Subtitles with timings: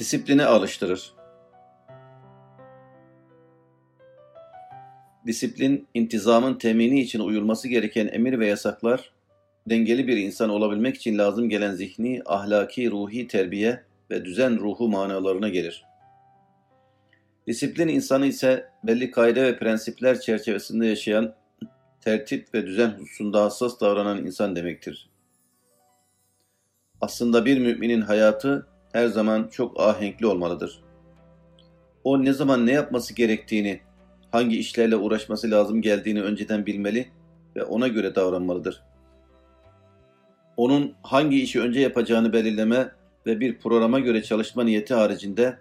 [0.00, 1.12] Disipline alıştırır.
[5.26, 9.12] Disiplin, intizamın temini için uyulması gereken emir ve yasaklar,
[9.66, 15.48] dengeli bir insan olabilmek için lazım gelen zihni, ahlaki, ruhi terbiye ve düzen ruhu manalarına
[15.48, 15.84] gelir.
[17.46, 21.34] Disiplin insanı ise belli kaide ve prensipler çerçevesinde yaşayan,
[22.00, 25.10] tertip ve düzen hususunda hassas davranan insan demektir.
[27.00, 30.82] Aslında bir müminin hayatı her zaman çok ahenkli olmalıdır.
[32.04, 33.80] O ne zaman ne yapması gerektiğini,
[34.30, 37.08] hangi işlerle uğraşması lazım geldiğini önceden bilmeli
[37.56, 38.82] ve ona göre davranmalıdır.
[40.56, 42.88] Onun hangi işi önce yapacağını belirleme
[43.26, 45.58] ve bir programa göre çalışma niyeti haricinde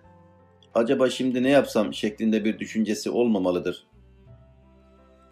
[0.74, 3.88] acaba şimdi ne yapsam şeklinde bir düşüncesi olmamalıdır.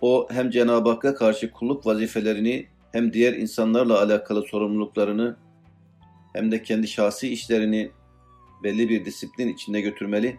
[0.02, 5.36] O hem Cenab-ı Hakk'a karşı kulluk vazifelerini hem diğer insanlarla alakalı sorumluluklarını
[6.38, 7.92] hem de kendi şahsi işlerini
[8.64, 10.38] belli bir disiplin içinde götürmeli.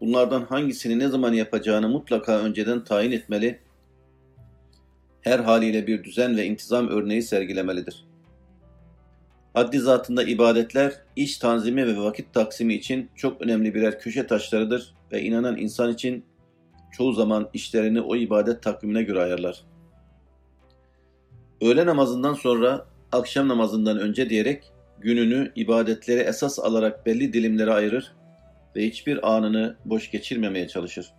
[0.00, 3.60] Bunlardan hangisini ne zaman yapacağını mutlaka önceden tayin etmeli.
[5.20, 8.06] Her haliyle bir düzen ve intizam örneği sergilemelidir.
[9.54, 15.22] Haddi zatında ibadetler, iş tanzimi ve vakit taksimi için çok önemli birer köşe taşlarıdır ve
[15.22, 16.24] inanan insan için
[16.92, 19.64] çoğu zaman işlerini o ibadet takvimine göre ayarlar.
[21.60, 28.12] Öğle namazından sonra akşam namazından önce diyerek gününü ibadetleri esas alarak belli dilimlere ayırır
[28.76, 31.12] ve hiçbir anını boş geçirmemeye çalışır.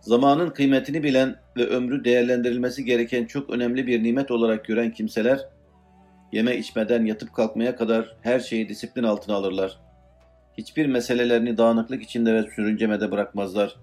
[0.00, 5.48] Zamanın kıymetini bilen ve ömrü değerlendirilmesi gereken çok önemli bir nimet olarak gören kimseler,
[6.32, 9.78] yeme içmeden yatıp kalkmaya kadar her şeyi disiplin altına alırlar.
[10.58, 13.76] Hiçbir meselelerini dağınıklık içinde ve sürüncemede bırakmazlar.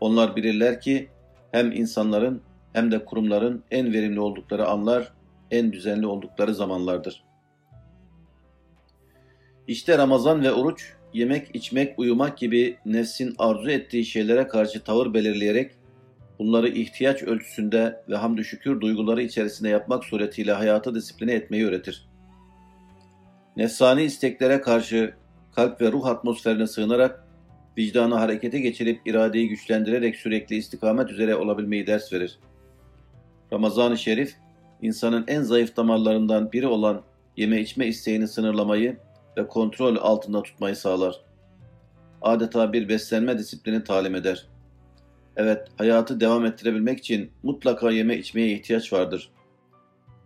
[0.00, 1.08] Onlar bilirler ki
[1.52, 5.12] hem insanların hem de kurumların en verimli oldukları anlar,
[5.50, 7.27] en düzenli oldukları zamanlardır.
[9.68, 15.72] İşte Ramazan ve oruç, yemek, içmek, uyumak gibi nefsin arzu ettiği şeylere karşı tavır belirleyerek
[16.38, 22.08] bunları ihtiyaç ölçüsünde ve hamdü şükür duyguları içerisinde yapmak suretiyle hayatı disipline etmeyi öğretir.
[23.56, 25.14] Nefsani isteklere karşı
[25.54, 27.24] kalp ve ruh atmosferine sığınarak
[27.78, 32.38] vicdanı harekete geçirip iradeyi güçlendirerek sürekli istikamet üzere olabilmeyi ders verir.
[33.52, 34.34] Ramazan-ı Şerif,
[34.82, 37.02] insanın en zayıf damarlarından biri olan
[37.36, 38.96] yeme içme isteğini sınırlamayı
[39.38, 41.20] ve kontrol altında tutmayı sağlar.
[42.22, 44.46] Adeta bir beslenme disiplini talim eder.
[45.36, 49.30] Evet, hayatı devam ettirebilmek için mutlaka yeme içmeye ihtiyaç vardır.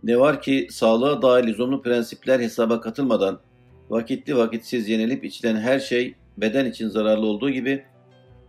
[0.03, 3.41] Ne var ki sağlığa dair lüzumlu prensipler hesaba katılmadan
[3.91, 7.85] vakitli vakitsiz yenilip içilen her şey beden için zararlı olduğu gibi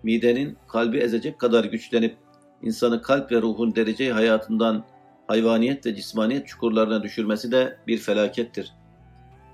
[0.04, 2.18] midenin kalbi ezecek kadar güçlenip
[2.62, 4.86] insanı kalp ve ruhun dereceyi hayatından
[5.28, 8.83] hayvaniyet ve cismaniyet çukurlarına düşürmesi de bir felakettir.''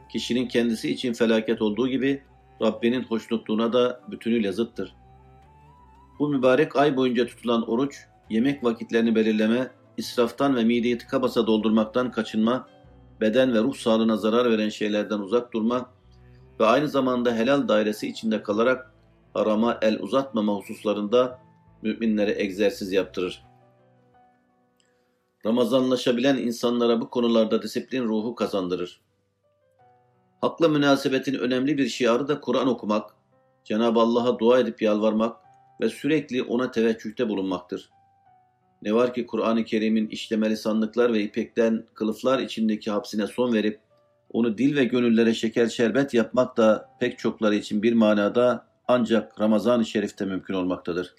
[0.09, 2.23] Kişinin kendisi için felaket olduğu gibi
[2.61, 4.95] Rabbinin hoşnutluğuna da bütünüyle zıttır.
[6.19, 7.99] Bu mübarek ay boyunca tutulan oruç,
[8.29, 12.67] yemek vakitlerini belirleme, israftan ve mideyi tıka basa doldurmaktan kaçınma,
[13.21, 15.91] beden ve ruh sağlığına zarar veren şeylerden uzak durma
[16.59, 18.93] ve aynı zamanda helal dairesi içinde kalarak
[19.35, 21.39] arama el uzatmama hususlarında
[21.81, 23.43] müminlere egzersiz yaptırır.
[25.45, 29.01] Ramazanlaşabilen insanlara bu konularda disiplin ruhu kazandırır.
[30.41, 33.15] Hakla münasebetin önemli bir şiarı da Kur'an okumak,
[33.63, 35.37] Cenab-ı Allah'a dua edip yalvarmak
[35.81, 37.89] ve sürekli ona teveccühte bulunmaktır.
[38.81, 43.79] Ne var ki Kur'an-ı Kerim'in işlemeli sandıklar ve ipekten kılıflar içindeki hapsine son verip
[44.33, 49.85] onu dil ve gönüllere şeker şerbet yapmak da pek çokları için bir manada ancak Ramazan-ı
[49.85, 51.15] Şerif'te mümkün olmaktadır.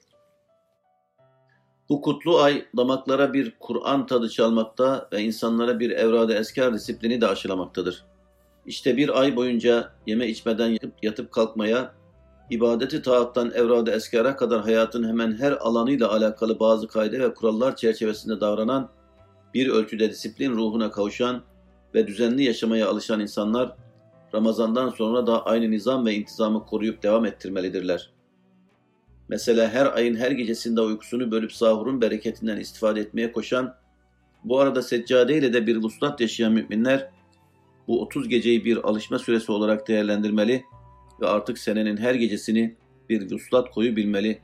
[1.89, 7.27] Bu kutlu ay damaklara bir Kur'an tadı çalmakta ve insanlara bir evrada eskar disiplini de
[7.27, 8.10] aşılamaktadır.
[8.67, 11.95] İşte bir ay boyunca yeme içmeden yatıp, yatıp kalkmaya,
[12.51, 18.41] ibadeti taattan evrada eskara kadar hayatın hemen her alanıyla alakalı bazı kaide ve kurallar çerçevesinde
[18.41, 18.91] davranan,
[19.55, 21.43] bir ölçüde disiplin ruhuna kavuşan
[21.95, 23.77] ve düzenli yaşamaya alışan insanlar,
[24.35, 28.11] Ramazan'dan sonra da aynı nizam ve intizamı koruyup devam ettirmelidirler.
[29.29, 33.75] Mesela her ayın her gecesinde uykusunu bölüp sahurun bereketinden istifade etmeye koşan,
[34.45, 37.11] bu arada seccade ile de bir vuslat yaşayan müminler,
[37.89, 40.65] bu 30 geceyi bir alışma süresi olarak değerlendirmeli
[41.21, 42.77] ve artık senenin her gecesini
[43.09, 44.41] bir vuslat koyu bilmeli.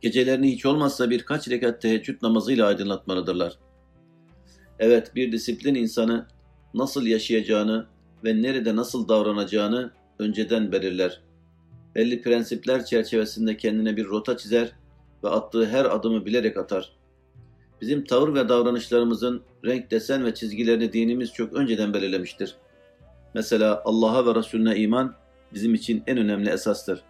[0.00, 3.58] Gecelerini hiç olmazsa birkaç rekat teheccüd namazıyla aydınlatmalıdırlar.
[4.78, 6.26] Evet bir disiplin insanı
[6.74, 7.86] nasıl yaşayacağını
[8.24, 11.22] ve nerede nasıl davranacağını önceden belirler.
[11.94, 14.72] Belli prensipler çerçevesinde kendine bir rota çizer
[15.24, 16.96] ve attığı her adımı bilerek atar.
[17.80, 22.56] Bizim tavır ve davranışlarımızın renk, desen ve çizgilerini dinimiz çok önceden belirlemiştir.
[23.34, 25.14] Mesela Allah'a ve Resulüne iman
[25.54, 27.02] bizim için en önemli esastır.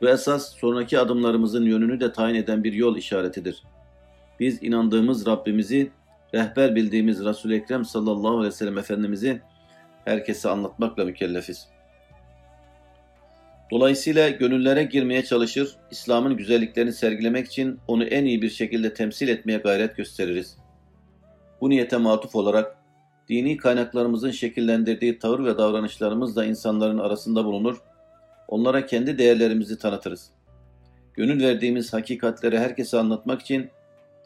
[0.00, 3.62] Bu esas sonraki adımlarımızın yönünü de tayin eden bir yol işaretidir.
[4.40, 5.90] Biz inandığımız Rabbimizi,
[6.34, 9.42] rehber bildiğimiz Resul-i Ekrem sallallahu aleyhi ve sellem Efendimiz'i
[10.04, 11.68] herkese anlatmakla mükellefiz.
[13.72, 19.58] Dolayısıyla gönüllere girmeye çalışır, İslam'ın güzelliklerini sergilemek için onu en iyi bir şekilde temsil etmeye
[19.58, 20.56] gayret gösteririz.
[21.60, 22.76] Bu niyete matuf olarak
[23.28, 27.82] dini kaynaklarımızın şekillendirdiği tavır ve davranışlarımızla insanların arasında bulunur,
[28.48, 30.30] onlara kendi değerlerimizi tanıtırız.
[31.14, 33.70] Gönül verdiğimiz hakikatleri herkese anlatmak için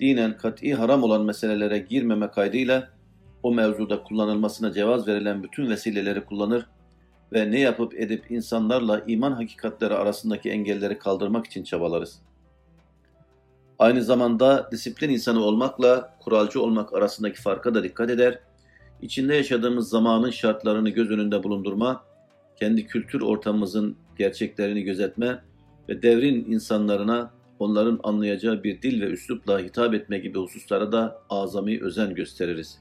[0.01, 2.89] dinen kat'i haram olan meselelere girmeme kaydıyla
[3.43, 6.67] o mevzuda kullanılmasına cevaz verilen bütün vesileleri kullanır
[7.33, 12.19] ve ne yapıp edip insanlarla iman hakikatleri arasındaki engelleri kaldırmak için çabalarız.
[13.79, 18.39] Aynı zamanda disiplin insanı olmakla kuralcı olmak arasındaki farka da dikkat eder,
[19.03, 22.05] içinde yaşadığımız zamanın şartlarını göz önünde bulundurma,
[22.61, 25.43] kendi kültür ortamımızın gerçeklerini gözetme
[25.89, 31.83] ve devrin insanlarına onların anlayacağı bir dil ve üslupla hitap etme gibi hususlara da azami
[31.83, 32.79] özen gösteririz.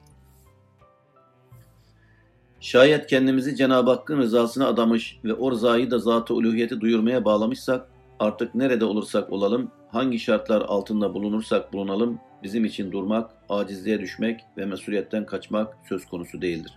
[2.60, 8.56] Şayet kendimizi Cenab-ı Hakk'ın rızasına adamış ve o rızayı da zat-ı uluhiyeti duyurmaya bağlamışsak, artık
[8.56, 15.26] nerede olursak olalım, hangi şartlar altında bulunursak bulunalım, bizim için durmak, acizliğe düşmek ve mesuliyetten
[15.26, 16.74] kaçmak söz konusu değildir.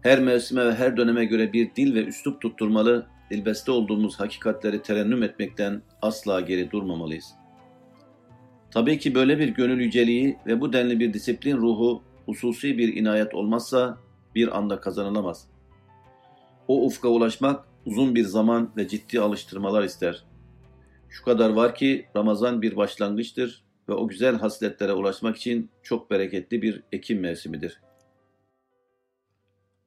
[0.00, 5.22] Her mevsime ve her döneme göre bir dil ve üslup tutturmalı, dilbeste olduğumuz hakikatleri terennüm
[5.22, 7.34] etmekten asla geri durmamalıyız.
[8.70, 13.34] Tabii ki böyle bir gönül yüceliği ve bu denli bir disiplin ruhu hususi bir inayet
[13.34, 13.98] olmazsa
[14.34, 15.48] bir anda kazanılamaz.
[16.68, 20.24] O ufka ulaşmak uzun bir zaman ve ciddi alıştırmalar ister.
[21.08, 26.62] Şu kadar var ki Ramazan bir başlangıçtır ve o güzel hasletlere ulaşmak için çok bereketli
[26.62, 27.80] bir ekim mevsimidir.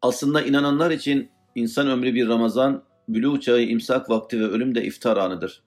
[0.02, 5.18] Aslında inananlar için insan ömrü bir Ramazan, bülü çağı imsak vakti ve ölüm de iftar
[5.18, 5.64] anıdır.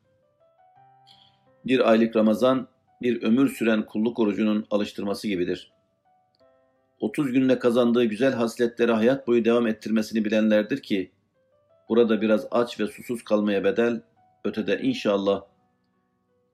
[1.67, 2.69] Bir aylık Ramazan,
[3.03, 5.73] bir ömür süren kulluk orucunun alıştırması gibidir.
[7.01, 11.11] 30 günde kazandığı güzel hasletleri hayat boyu devam ettirmesini bilenlerdir ki,
[11.89, 14.03] burada biraz aç ve susuz kalmaya bedel,
[14.45, 15.43] ötede inşallah.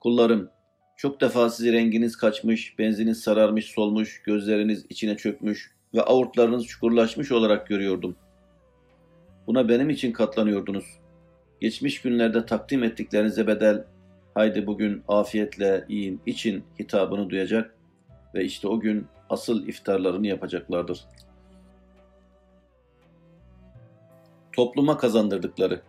[0.00, 0.50] Kullarım,
[0.96, 7.67] çok defa sizi renginiz kaçmış, benziniz sararmış, solmuş, gözleriniz içine çökmüş ve avurtlarınız çukurlaşmış olarak
[7.67, 8.17] görüyordum.
[9.47, 10.85] Buna benim için katlanıyordunuz.
[11.61, 13.85] Geçmiş günlerde takdim ettiklerinize bedel,
[14.35, 17.75] haydi bugün afiyetle yiyin, için hitabını duyacak
[18.35, 21.05] ve işte o gün asıl iftarlarını yapacaklardır.
[24.53, 25.82] Topluma kazandırdıkları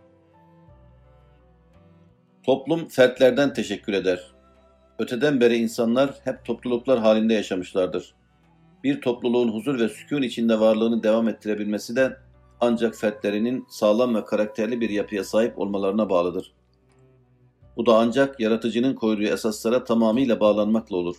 [2.46, 4.32] Toplum fertlerden teşekkür eder.
[4.98, 8.14] Öteden beri insanlar hep topluluklar halinde yaşamışlardır.
[8.84, 12.16] Bir topluluğun huzur ve sükun içinde varlığını devam ettirebilmesi de
[12.60, 16.52] ancak fertlerinin sağlam ve karakterli bir yapıya sahip olmalarına bağlıdır.
[17.76, 21.16] Bu da ancak yaratıcının koyduğu esaslara tamamıyla bağlanmakla olur.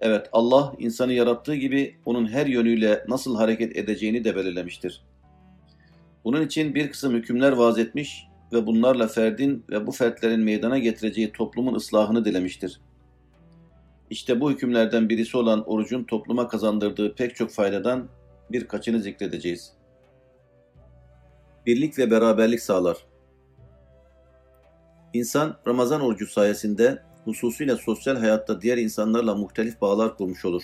[0.00, 5.04] Evet Allah insanı yarattığı gibi onun her yönüyle nasıl hareket edeceğini de belirlemiştir.
[6.24, 11.32] Bunun için bir kısım hükümler vaz etmiş ve bunlarla ferdin ve bu fertlerin meydana getireceği
[11.32, 12.80] toplumun ıslahını dilemiştir.
[14.10, 18.08] İşte bu hükümlerden birisi olan orucun topluma kazandırdığı pek çok faydadan
[18.50, 19.72] birkaçını zikredeceğiz.
[21.66, 22.96] Birlik ve beraberlik sağlar.
[25.12, 30.62] İnsan Ramazan orucu sayesinde hususuyla sosyal hayatta diğer insanlarla muhtelif bağlar kurmuş olur.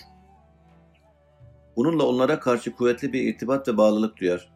[1.76, 4.52] Bununla onlara karşı kuvvetli bir irtibat ve bağlılık duyar.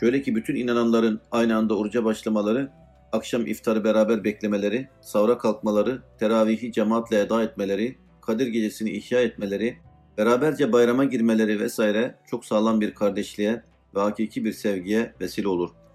[0.00, 2.70] Şöyle ki bütün inananların aynı anda oruca başlamaları,
[3.12, 9.78] akşam iftarı beraber beklemeleri, savra kalkmaları, teravihi cemaatle eda etmeleri, Kadir gecesini ihya etmeleri,
[10.18, 13.62] beraberce bayrama girmeleri vesaire çok sağlam bir kardeşliğe
[13.94, 15.85] ve hakiki bir sevgiye vesile olur.''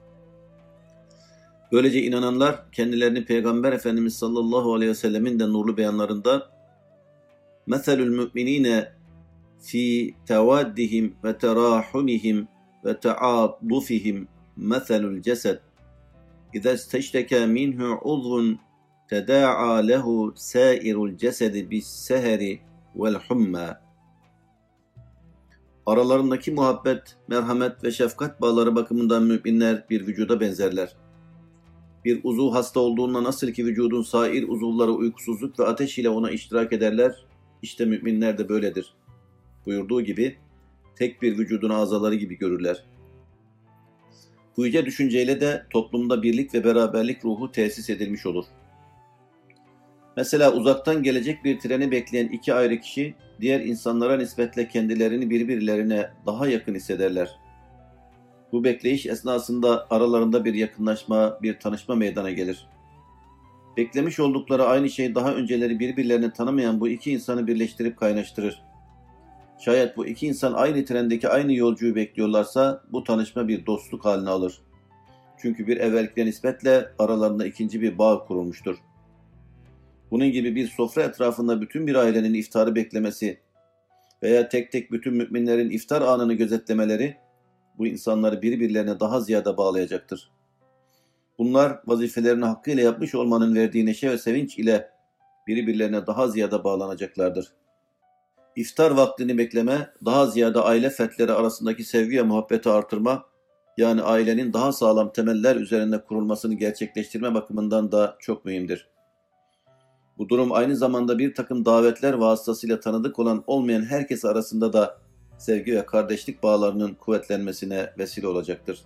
[1.72, 6.51] Böylece inananlar kendilerini Peygamber Efendimiz sallallahu aleyhi ve sellemin de nurlu beyanlarında
[7.68, 8.92] Meselül müminine
[9.62, 12.48] fi tevaddihim ve terahumihim
[12.86, 15.60] ve taadufihim meselül cesed
[16.54, 18.60] İza isteşteke minhu uzvun
[19.10, 22.60] teda'a lehu sairul cesedi bis seheri
[22.96, 23.82] vel humma
[25.86, 30.96] Aralarındaki muhabbet, merhamet ve şefkat bağları bakımından müminler bir vücuda benzerler.
[32.05, 36.74] Bir uzuv hasta olduğunda nasıl ki vücudun sair uzuvları uykusuzluk ve ateş ile ona iştirak
[36.74, 37.25] ederler,
[37.62, 38.93] işte müminler de böyledir.
[39.65, 40.38] Buyurduğu gibi
[40.96, 42.84] tek bir vücudun azaları gibi görürler.
[44.58, 48.46] Bu yüce düşünceyle de toplumda birlik ve beraberlik ruhu tesis edilmiş olur.
[50.17, 56.48] Mesela uzaktan gelecek bir treni bekleyen iki ayrı kişi diğer insanlara nispetle kendilerini birbirlerine daha
[56.48, 57.29] yakın hissederler.
[58.51, 62.67] Bu bekleyiş esnasında aralarında bir yakınlaşma, bir tanışma meydana gelir.
[63.77, 68.62] Beklemiş oldukları aynı şey daha önceleri birbirlerini tanımayan bu iki insanı birleştirip kaynaştırır.
[69.60, 74.62] Şayet bu iki insan aynı trendeki aynı yolcuyu bekliyorlarsa bu tanışma bir dostluk haline alır.
[75.38, 78.77] Çünkü bir evvelkine nispetle aralarında ikinci bir bağ kurulmuştur.
[80.12, 83.39] Bunun gibi bir sofra etrafında bütün bir ailenin iftarı beklemesi
[84.24, 87.17] veya tek tek bütün müminlerin iftar anını gözetlemeleri
[87.78, 90.32] bu insanları birbirlerine daha ziyade bağlayacaktır.
[91.38, 94.90] Bunlar vazifelerini hakkıyla yapmış olmanın verdiği neşe ve sevinç ile
[95.48, 97.54] birbirlerine daha ziyade bağlanacaklardır.
[98.56, 103.25] İftar vaktini bekleme, daha ziyade aile fertleri arasındaki sevgi ve muhabbeti artırma,
[103.78, 108.90] yani ailenin daha sağlam temeller üzerinde kurulmasını gerçekleştirme bakımından da çok mühimdir.
[110.18, 114.98] Bu durum aynı zamanda bir takım davetler vasıtasıyla tanıdık olan olmayan herkes arasında da
[115.42, 118.82] sevgi ve kardeşlik bağlarının kuvvetlenmesine vesile olacaktır.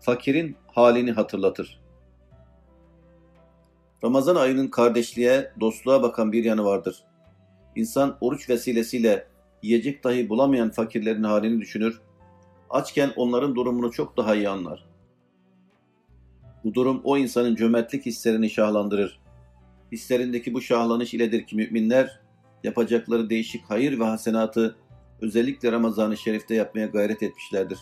[0.00, 1.80] Fakirin halini hatırlatır.
[4.04, 7.04] Ramazan ayının kardeşliğe, dostluğa bakan bir yanı vardır.
[7.76, 9.28] İnsan oruç vesilesiyle
[9.62, 12.00] yiyecek dahi bulamayan fakirlerin halini düşünür,
[12.70, 14.84] açken onların durumunu çok daha iyi anlar.
[16.64, 19.20] Bu durum o insanın cömertlik hislerini şahlandırır.
[19.92, 22.23] Hislerindeki bu şahlanış iledir ki müminler
[22.64, 24.76] yapacakları değişik hayır ve hasenatı
[25.20, 27.78] özellikle Ramazan-ı Şerif'te yapmaya gayret etmişlerdir.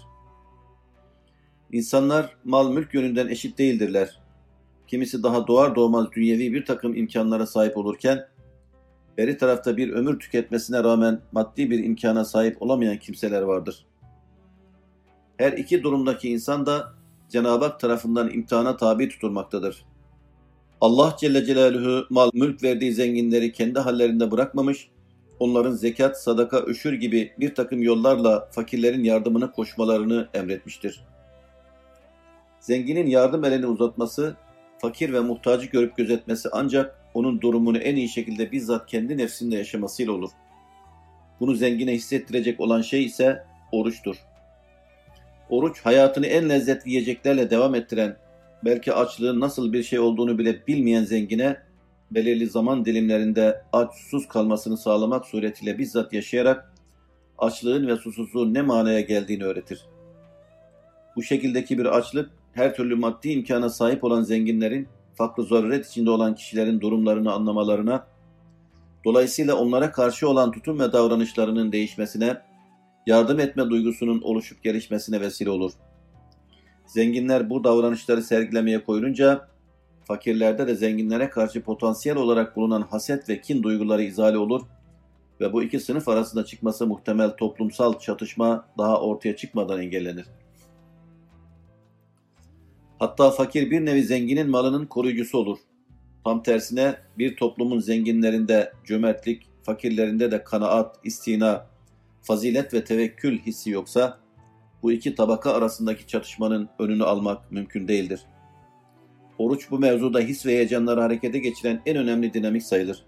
[1.72, 4.20] İnsanlar mal mülk yönünden eşit değildirler.
[4.86, 8.28] Kimisi daha doğar doğmaz dünyevi bir takım imkanlara sahip olurken,
[9.18, 13.86] beri tarafta bir ömür tüketmesine rağmen maddi bir imkana sahip olamayan kimseler vardır.
[15.36, 16.94] Her iki durumdaki insan da
[17.28, 19.84] Cenab-ı Hak tarafından imtihana tabi tutulmaktadır.
[20.82, 24.88] Allah Celle Celaluhu mal mülk verdiği zenginleri kendi hallerinde bırakmamış,
[25.38, 31.04] onların zekat, sadaka, öşür gibi bir takım yollarla fakirlerin yardımını koşmalarını emretmiştir.
[32.60, 34.36] Zenginin yardım elini uzatması,
[34.78, 40.12] fakir ve muhtacı görüp gözetmesi ancak onun durumunu en iyi şekilde bizzat kendi nefsinde yaşamasıyla
[40.12, 40.30] olur.
[41.40, 44.16] Bunu zengine hissettirecek olan şey ise oruçtur.
[45.50, 48.16] Oruç hayatını en lezzetli yiyeceklerle devam ettiren,
[48.64, 51.56] belki açlığın nasıl bir şey olduğunu bile bilmeyen zengine
[52.10, 56.72] belirli zaman dilimlerinde aç susuz kalmasını sağlamak suretiyle bizzat yaşayarak
[57.38, 59.86] açlığın ve susuzluğun ne manaya geldiğini öğretir.
[61.16, 66.34] Bu şekildeki bir açlık her türlü maddi imkana sahip olan zenginlerin farklı zaruret içinde olan
[66.34, 68.06] kişilerin durumlarını anlamalarına,
[69.04, 72.36] dolayısıyla onlara karşı olan tutum ve davranışlarının değişmesine,
[73.06, 75.72] yardım etme duygusunun oluşup gelişmesine vesile olur.
[76.92, 79.48] Zenginler bu davranışları sergilemeye koyulunca,
[80.04, 84.62] fakirlerde de zenginlere karşı potansiyel olarak bulunan haset ve kin duyguları izale olur
[85.40, 90.26] ve bu iki sınıf arasında çıkması muhtemel toplumsal çatışma daha ortaya çıkmadan engellenir.
[92.98, 95.58] Hatta fakir bir nevi zenginin malının koruyucusu olur.
[96.24, 101.66] Tam tersine bir toplumun zenginlerinde cömertlik, fakirlerinde de kanaat, istina,
[102.22, 104.21] fazilet ve tevekkül hissi yoksa
[104.82, 108.20] bu iki tabaka arasındaki çatışmanın önünü almak mümkün değildir.
[109.38, 113.04] Oruç bu mevzuda his ve heyecanları harekete geçiren en önemli dinamik sayılır.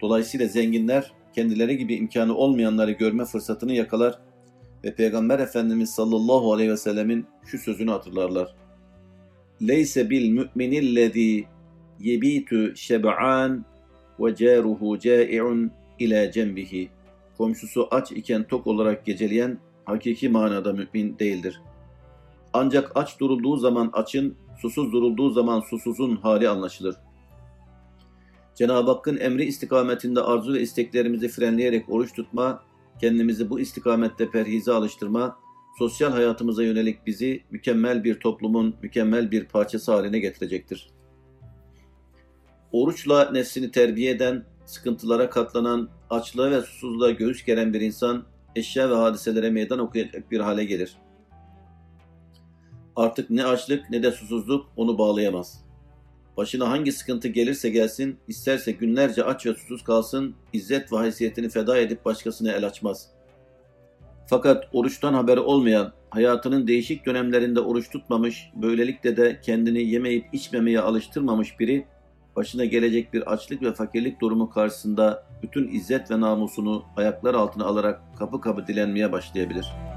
[0.00, 4.18] Dolayısıyla zenginler kendileri gibi imkanı olmayanları görme fırsatını yakalar
[4.84, 8.54] ve Peygamber Efendimiz sallallahu aleyhi ve sellemin şu sözünü hatırlarlar.
[9.62, 11.44] Leyse bil mü'minillezî
[12.00, 13.64] yebitu şeb'an
[14.20, 16.88] ve câruhu câi'un ila cembihi.
[17.38, 21.60] Komşusu aç iken tok olarak geceleyen hakiki manada mümin değildir.
[22.52, 26.96] Ancak aç durulduğu zaman açın, susuz durulduğu zaman susuzun hali anlaşılır.
[28.54, 32.62] Cenab-ı Hakk'ın emri istikametinde arzu ve isteklerimizi frenleyerek oruç tutma,
[33.00, 35.38] kendimizi bu istikamette perhize alıştırma,
[35.78, 40.90] sosyal hayatımıza yönelik bizi mükemmel bir toplumun mükemmel bir parçası haline getirecektir.
[42.72, 48.24] Oruçla nefsini terbiye eden, sıkıntılara katlanan, açlığa ve susuzluğa göğüs geren bir insan,
[48.56, 50.96] eşya ve hadiselere meydan okuyacak bir hale gelir.
[52.96, 55.64] Artık ne açlık ne de susuzluk onu bağlayamaz.
[56.36, 61.78] Başına hangi sıkıntı gelirse gelsin, isterse günlerce aç ve susuz kalsın, izzet ve haysiyetini feda
[61.78, 63.10] edip başkasına el açmaz.
[64.26, 71.60] Fakat oruçtan haberi olmayan, hayatının değişik dönemlerinde oruç tutmamış, böylelikle de kendini yemeyip içmemeye alıştırmamış
[71.60, 71.86] biri,
[72.36, 78.00] başına gelecek bir açlık ve fakirlik durumu karşısında bütün izzet ve namusunu ayaklar altına alarak
[78.18, 79.93] kapı kapı dilenmeye başlayabilir.''